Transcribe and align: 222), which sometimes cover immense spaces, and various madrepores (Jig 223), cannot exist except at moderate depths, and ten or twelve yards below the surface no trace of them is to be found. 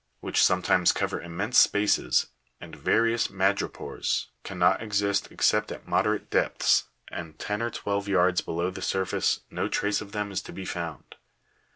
222), 0.21 0.25
which 0.31 0.43
sometimes 0.43 0.91
cover 0.91 1.21
immense 1.21 1.59
spaces, 1.59 2.31
and 2.59 2.75
various 2.75 3.27
madrepores 3.29 4.29
(Jig 4.43 4.57
223), 4.59 4.59
cannot 4.59 4.81
exist 4.83 5.27
except 5.31 5.71
at 5.71 5.87
moderate 5.87 6.31
depths, 6.31 6.85
and 7.09 7.37
ten 7.37 7.61
or 7.61 7.69
twelve 7.69 8.07
yards 8.07 8.41
below 8.41 8.71
the 8.71 8.81
surface 8.81 9.41
no 9.51 9.67
trace 9.67 10.01
of 10.01 10.11
them 10.11 10.31
is 10.31 10.41
to 10.41 10.51
be 10.51 10.65
found. 10.65 11.17